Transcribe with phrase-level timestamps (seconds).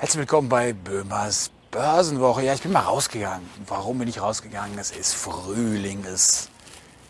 [0.00, 2.44] Herzlich willkommen bei Böhmers Börsenwoche.
[2.44, 3.50] Ja, ich bin mal rausgegangen.
[3.66, 4.78] Warum bin ich rausgegangen?
[4.78, 6.50] Es ist Frühling, es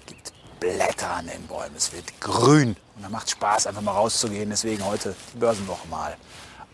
[0.06, 2.76] gibt Blätter an den Bäumen, es wird grün.
[2.96, 4.48] Und da macht Spaß, einfach mal rauszugehen.
[4.48, 6.16] Deswegen heute die Börsenwoche mal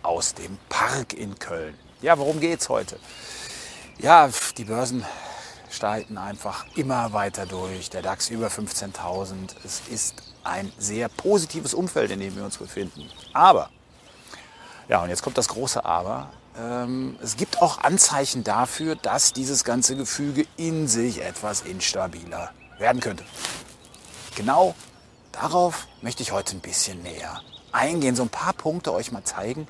[0.05, 1.77] aus dem Park in Köln.
[2.01, 3.01] Ja, worum geht's heute?
[3.99, 5.05] Ja, die Börsen
[5.69, 7.91] steigen einfach immer weiter durch.
[7.91, 9.57] Der DAX über 15.000.
[9.65, 13.11] Es ist ein sehr positives Umfeld, in dem wir uns befinden.
[13.33, 13.69] Aber
[14.89, 16.31] ja, und jetzt kommt das große Aber.
[16.59, 23.01] Ähm, es gibt auch Anzeichen dafür, dass dieses ganze Gefüge in sich etwas instabiler werden
[23.01, 23.25] könnte.
[24.37, 24.75] Genau
[25.33, 27.41] darauf möchte ich heute ein bisschen näher
[27.73, 29.67] eingehen, so ein paar Punkte euch mal zeigen,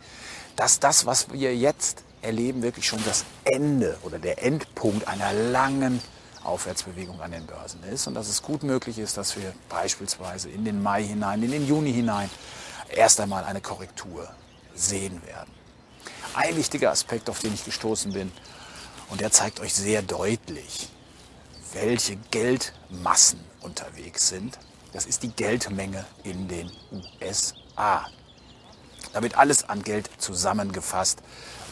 [0.57, 6.01] dass das, was wir jetzt erleben, wirklich schon das Ende oder der Endpunkt einer langen
[6.43, 10.65] Aufwärtsbewegung an den Börsen ist und dass es gut möglich ist, dass wir beispielsweise in
[10.65, 12.29] den Mai hinein, in den Juni hinein
[12.91, 14.29] erst einmal eine Korrektur
[14.75, 15.53] sehen werden.
[16.35, 18.33] Ein wichtiger Aspekt, auf den ich gestoßen bin,
[19.11, 20.89] und der zeigt euch sehr deutlich,
[21.73, 24.59] welche Geldmassen unterwegs sind.
[24.93, 28.07] Das ist die Geldmenge in den USA.
[29.13, 31.21] Da wird alles an Geld zusammengefasst,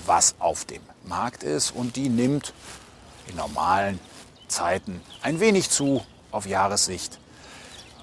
[0.06, 2.52] was auf dem Markt ist und die nimmt
[3.26, 3.98] in normalen
[4.48, 7.18] Zeiten ein wenig zu auf Jahressicht.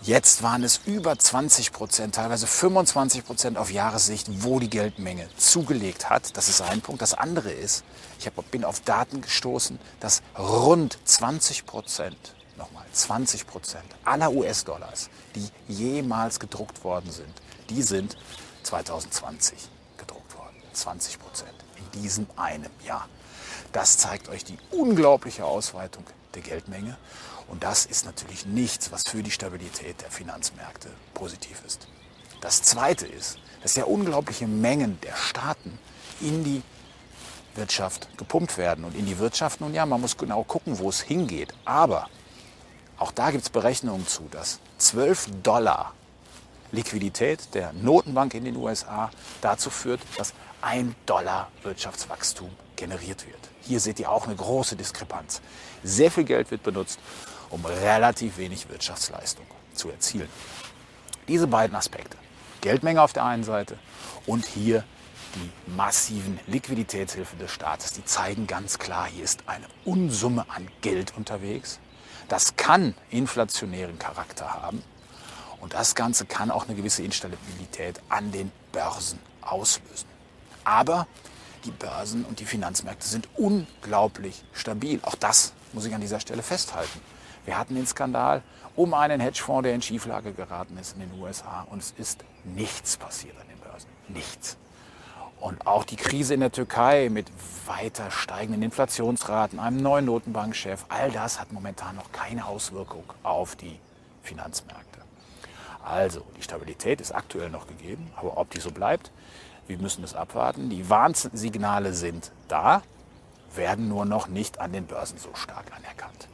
[0.01, 6.09] Jetzt waren es über 20 Prozent, teilweise 25 Prozent auf Jahressicht, wo die Geldmenge zugelegt
[6.09, 6.37] hat.
[6.37, 7.01] Das ist ein Punkt.
[7.01, 7.83] Das andere ist,
[8.17, 12.15] ich hab, bin auf Daten gestoßen, dass rund 20 Prozent,
[12.57, 17.33] nochmal 20 Prozent aller US-Dollars, die jemals gedruckt worden sind,
[17.69, 18.15] die sind
[18.63, 20.55] 2020 gedruckt worden.
[20.71, 23.09] 20 Prozent in diesem einem Jahr.
[23.73, 26.05] Das zeigt euch die unglaubliche Ausweitung
[26.39, 26.97] der Geldmenge.
[27.47, 31.87] Und das ist natürlich nichts, was für die Stabilität der Finanzmärkte positiv ist.
[32.41, 35.77] Das Zweite ist, dass ja unglaubliche Mengen der Staaten
[36.21, 36.61] in die
[37.55, 38.85] Wirtschaft gepumpt werden.
[38.85, 41.53] Und in die Wirtschaft, nun ja, man muss genau gucken, wo es hingeht.
[41.65, 42.07] Aber
[42.97, 45.93] auch da gibt es Berechnungen zu, dass 12 Dollar
[46.71, 49.09] Liquidität der Notenbank in den USA
[49.41, 53.49] dazu führt, dass ein Dollar Wirtschaftswachstum generiert wird.
[53.61, 55.41] Hier seht ihr auch eine große Diskrepanz.
[55.83, 56.99] Sehr viel Geld wird benutzt,
[57.49, 60.29] um relativ wenig Wirtschaftsleistung zu erzielen.
[61.27, 62.17] Diese beiden Aspekte,
[62.61, 63.77] Geldmenge auf der einen Seite
[64.25, 64.83] und hier
[65.35, 71.13] die massiven Liquiditätshilfen des Staates, die zeigen ganz klar, hier ist eine Unsumme an Geld
[71.15, 71.79] unterwegs.
[72.29, 74.81] Das kann inflationären Charakter haben
[75.59, 80.07] und das Ganze kann auch eine gewisse Instabilität an den Börsen auslösen.
[80.63, 81.07] Aber
[81.65, 84.99] die Börsen und die Finanzmärkte sind unglaublich stabil.
[85.03, 86.99] Auch das muss ich an dieser Stelle festhalten.
[87.45, 88.43] Wir hatten den Skandal
[88.75, 92.97] um einen Hedgefonds, der in Schieflage geraten ist in den USA und es ist nichts
[92.97, 93.89] passiert an den Börsen.
[94.07, 94.57] Nichts.
[95.39, 97.27] Und auch die Krise in der Türkei mit
[97.65, 103.79] weiter steigenden Inflationsraten, einem neuen Notenbankchef, all das hat momentan noch keine Auswirkung auf die
[104.21, 104.99] Finanzmärkte.
[105.83, 109.11] Also, die Stabilität ist aktuell noch gegeben, aber ob die so bleibt,
[109.69, 110.69] wir müssen es abwarten.
[110.69, 112.81] Die Warnsignale sind da,
[113.55, 116.27] werden nur noch nicht an den Börsen so stark anerkannt.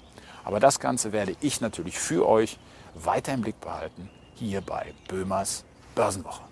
[0.46, 2.58] Aber das Ganze werde ich natürlich für euch
[2.94, 5.66] weiter im Blick behalten, hier bei Böhmers
[5.96, 6.44] Börsenwoche.